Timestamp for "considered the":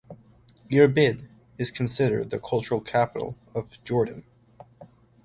1.69-2.39